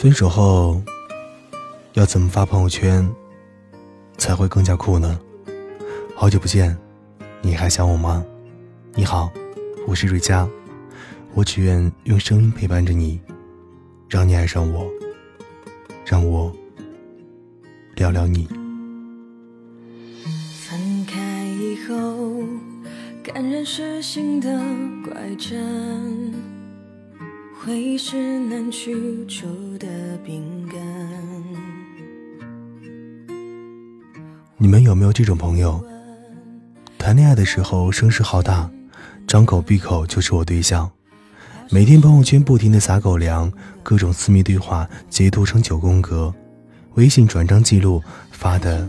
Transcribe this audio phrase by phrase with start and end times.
[0.00, 0.80] 分手后
[1.94, 3.04] 要怎么发朋友圈
[4.16, 5.18] 才会更加酷呢？
[6.14, 6.78] 好久不见，
[7.42, 8.24] 你还想我吗？
[8.94, 9.28] 你好，
[9.88, 10.48] 我是瑞佳，
[11.34, 13.20] 我只愿用声音陪伴着你，
[14.08, 14.88] 让你爱上我，
[16.06, 16.54] 让我
[17.96, 18.46] 聊聊你。
[20.62, 22.44] 分开以后，
[23.20, 24.48] 感染是新的
[25.04, 26.32] 怪症，
[27.68, 28.96] 回忆是难去
[29.26, 29.46] 除
[29.76, 29.86] 的
[30.24, 30.80] 饼干。
[34.56, 35.84] 你们有没有这种朋友？
[36.96, 38.70] 谈恋爱的时候声势浩大，
[39.26, 40.90] 张口闭口就是我对象，
[41.68, 46.32] 每天朋友圈不停的撒狗粮，各种私密对话截图成九宫格，
[46.94, 48.88] 微信转账记录发的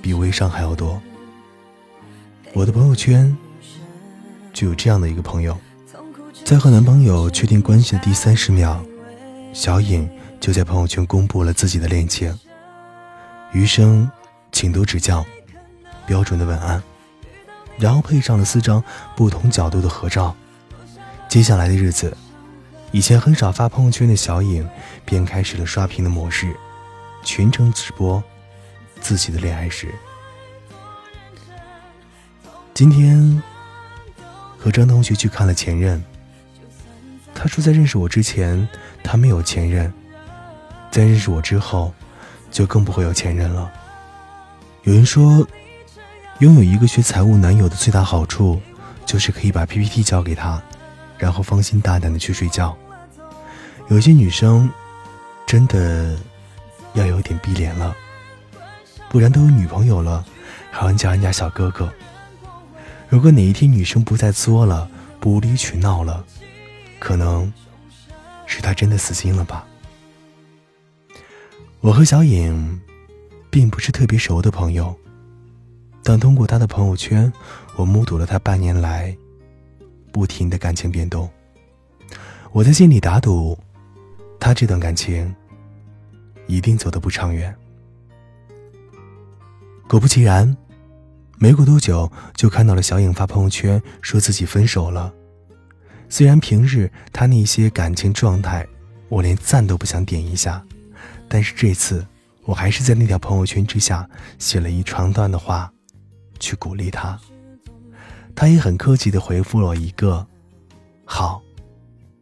[0.00, 1.02] 比微商还要多。
[2.52, 3.36] 我的朋友圈
[4.52, 5.58] 就有这样的一个朋友，
[6.44, 8.78] 在和男朋友确定关系的第三十秒，
[9.54, 10.06] 小颖
[10.38, 12.38] 就在朋友圈公布了自己的恋情。
[13.52, 14.10] 余生，
[14.52, 15.24] 请多指教，
[16.06, 16.82] 标准的文案。
[17.78, 18.84] 然后配上了四张
[19.16, 20.36] 不同角度的合照。
[21.30, 22.14] 接下来的日子，
[22.92, 24.68] 以前很少发朋友圈的小颖
[25.06, 26.54] 便开始了刷屏的模式，
[27.24, 28.22] 全程直播
[29.00, 29.94] 自己的恋爱史。
[32.74, 33.42] 今天
[34.58, 35.98] 和张同学去看了《前任》，
[37.34, 38.68] 他说在认识我之前
[39.02, 39.92] 他没有前任，
[40.90, 41.92] 在认识我之后
[42.50, 43.70] 就更不会有前任了。
[44.84, 45.46] 有人说。
[46.40, 48.60] 拥有一个学财务男友的最大好处，
[49.06, 50.60] 就是可以把 PPT 交给他，
[51.16, 52.76] 然后放心大胆的去睡觉。
[53.86, 54.68] 有些女生
[55.46, 56.18] 真的
[56.94, 57.94] 要有点逼脸了，
[59.08, 60.24] 不然都有女朋友了，
[60.72, 61.88] 还要叫人家小哥哥。
[63.08, 64.90] 如果哪一天女生不再作了，
[65.20, 66.24] 不无理取闹了，
[67.04, 67.52] 可能
[68.46, 69.66] 是他真的死心了吧。
[71.82, 72.80] 我和小颖
[73.50, 74.98] 并不是特别熟的朋友。
[76.02, 77.30] 但通过他的朋友圈，
[77.76, 79.14] 我目睹了他半年来
[80.12, 81.28] 不停的感情变动。
[82.52, 83.58] 我在心里打赌，
[84.40, 85.34] 他这段感情
[86.46, 87.54] 一定走得不长远。
[89.86, 90.56] 果不其然，
[91.36, 95.12] 没过多久就看到了小颖发朋友圈说自己分手了。
[96.08, 98.66] 虽然平日他那些感情状态，
[99.08, 100.64] 我连赞都不想点一下，
[101.28, 102.06] 但是这次
[102.44, 105.70] 我还是在那条朋友圈之下写了一长段的话。
[106.40, 107.18] 去鼓励他，
[108.34, 110.26] 他也很客气的回复了我一个
[111.06, 111.40] “好”，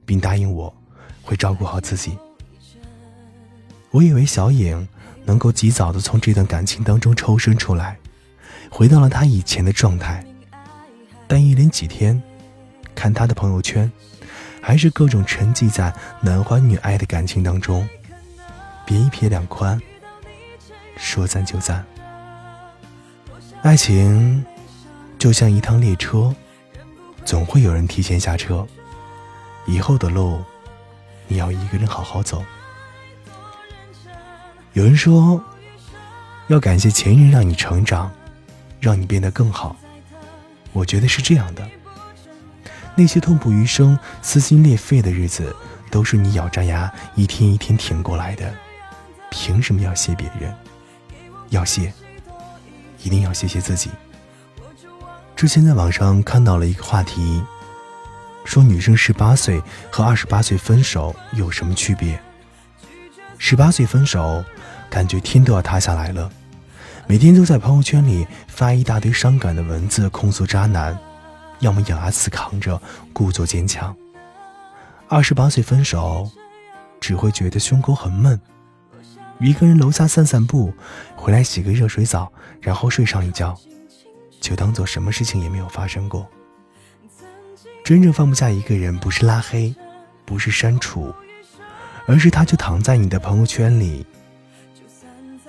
[0.04, 0.72] 并答应我
[1.22, 2.16] 会照顾好自己。
[3.90, 4.86] 我以为小颖
[5.24, 7.98] 能够及早的从这段感情当中抽身出来，
[8.70, 10.24] 回到了他以前的状态，
[11.26, 12.22] 但一连几天，
[13.02, 13.90] 看他的朋友圈，
[14.60, 17.88] 还是各种沉寂在男欢女爱的感情当中，
[18.86, 19.76] 别一撇两宽，
[20.96, 21.84] 说赞就赞。
[23.62, 24.46] 爱情
[25.18, 26.32] 就像一趟列车，
[27.24, 28.64] 总会有人提前下车。
[29.66, 30.40] 以后的路，
[31.26, 32.44] 你要一个人好好走。
[34.74, 35.42] 有人说，
[36.46, 38.12] 要感谢前任让你成长，
[38.78, 39.74] 让你变得更好。
[40.72, 41.68] 我觉得是这样的。
[42.94, 45.54] 那些痛不欲生、撕心裂肺的日子，
[45.90, 48.52] 都是你咬着牙一天一天挺过来的。
[49.30, 50.54] 凭什么要谢别人？
[51.50, 51.92] 要谢。
[53.02, 53.90] 一定要谢谢自己。
[55.34, 57.42] 之前在网上看到了一个话题，
[58.44, 59.60] 说女生十八岁
[59.90, 62.20] 和二十八岁分手有什么区别？
[63.38, 64.44] 十八岁分手，
[64.88, 66.30] 感觉天都要塌下来了，
[67.08, 70.96] 每天都在朋友圈里发一大堆伤感的文字控诉渣男，
[71.62, 72.80] 要么咬牙死扛着，
[73.12, 73.96] 故作坚强。
[75.08, 76.28] 二十八岁分手，
[77.00, 78.38] 只会觉得胸口很闷。
[79.38, 80.74] 一个人楼下散散步，
[81.14, 82.30] 回来洗个热水澡，
[82.60, 83.56] 然后睡上一觉，
[84.40, 86.28] 就当做什么事情也没有发生过。
[87.84, 89.72] 真正放不下一个人，不是拉黑，
[90.24, 91.14] 不是删除，
[92.06, 94.04] 而是他就躺在你的朋友圈里，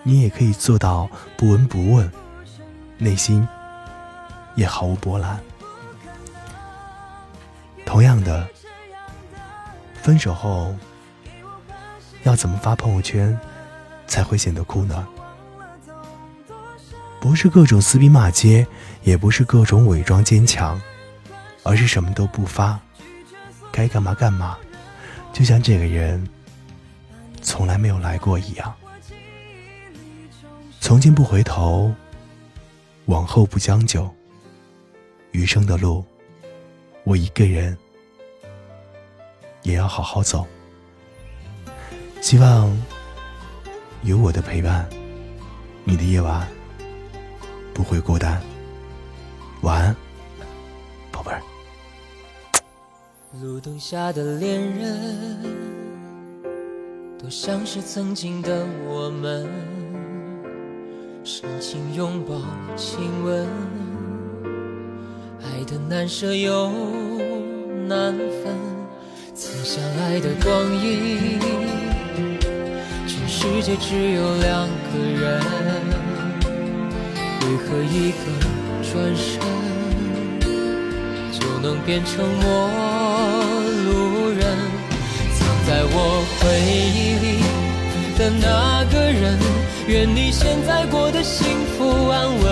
[0.03, 2.11] 你也可以做到不闻不问，
[2.99, 3.47] 内心
[4.53, 5.39] 也毫无波澜。
[7.93, 8.49] 同样的，
[10.01, 10.75] 分手后
[12.23, 13.39] 要怎么发朋友圈？
[14.07, 15.07] 才会显得酷呢。
[17.21, 18.65] 不是各种撕逼骂街，
[19.03, 20.81] 也不是各种伪装坚强，
[21.61, 22.79] 而是什么都不发，
[23.71, 24.57] 该干嘛干嘛，
[25.31, 26.27] 就像这个人
[27.43, 28.73] 从来没有来过一样。
[30.79, 31.93] 从今不回头，
[33.05, 34.11] 往后不将就，
[35.29, 36.03] 余生的路，
[37.03, 37.77] 我一个人
[39.63, 40.45] 也要好好走。
[42.21, 42.71] 希望
[44.03, 44.87] 有我的陪伴，
[45.83, 46.47] 你的夜晚
[47.73, 48.41] 不会孤单。
[49.61, 49.95] 晚安，
[51.11, 51.41] 宝贝儿。
[53.41, 55.41] 路灯下的恋人，
[57.17, 59.49] 多像是曾经的我们，
[61.23, 62.35] 深情拥抱、
[62.75, 63.47] 亲吻，
[65.41, 66.69] 爱的难舍又
[67.87, 68.55] 难分，
[69.63, 71.39] 相爱的光阴，
[73.07, 75.41] 全世界只有两个人，
[77.39, 78.17] 为何一个
[78.83, 79.39] 转身
[81.31, 82.69] 就能变成陌
[83.85, 84.43] 路人？
[85.33, 85.97] 藏在我
[86.41, 87.25] 回忆里
[88.19, 89.39] 的那个人，
[89.87, 92.43] 愿你现在过得幸福安稳。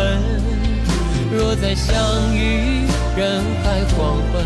[1.30, 2.86] 若再相遇
[3.18, 4.46] 人海黄昏，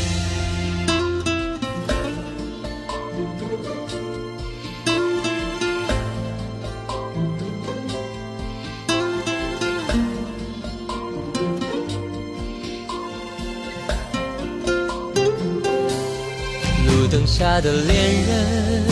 [16.87, 17.93] 路灯下的恋
[18.27, 18.83] 人，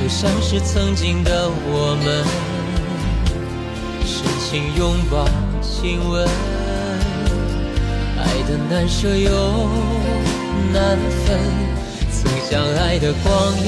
[0.00, 2.24] 都像是曾经的我们，
[4.06, 5.26] 深情拥抱、
[5.60, 6.26] 亲吻，
[8.18, 9.68] 爱的难舍又
[10.72, 11.38] 难分。
[12.10, 13.66] 曾相爱的光阴，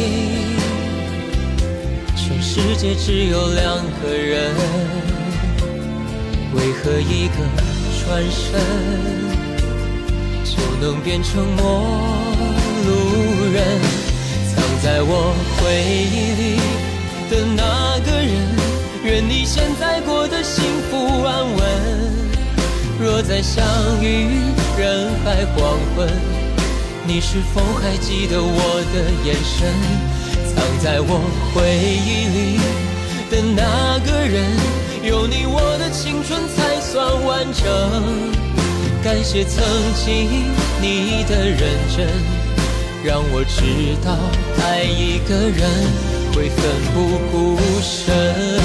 [2.17, 4.55] 全世界只有两个人，
[6.55, 7.37] 为何一个
[8.05, 8.61] 转身？
[10.45, 11.63] 就能变成陌
[12.87, 12.91] 路
[13.53, 13.81] 人，
[14.49, 15.61] 藏在我回
[16.11, 16.43] 忆里
[17.31, 18.31] 的那个人，
[19.05, 21.59] 愿你现在过得幸福安稳。
[22.99, 23.65] 若再相
[24.03, 24.43] 遇
[24.77, 26.09] 人海黄昏，
[27.07, 29.73] 你是否还记得我的眼神？
[30.53, 31.21] 藏在我
[31.55, 32.59] 回忆里
[33.31, 34.45] 的那个人，
[35.05, 37.65] 有你我的青春才算完整。
[39.03, 40.51] 感谢曾经
[40.81, 41.61] 你的认
[41.97, 42.09] 真，
[43.05, 44.19] 让我知道
[44.63, 45.63] 爱一个人
[46.35, 46.97] 会奋不
[47.31, 48.61] 顾身。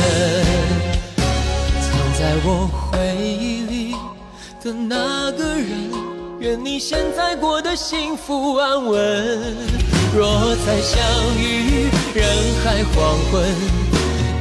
[1.80, 3.96] 藏在我回忆里
[4.64, 5.70] 的那个人，
[6.40, 9.00] 愿你现在过得幸福安稳。
[10.18, 10.98] 若再相
[11.38, 12.26] 遇人
[12.64, 13.44] 海黄昏，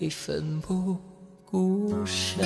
[0.00, 0.96] 你奋不。
[1.50, 2.40] 顾身。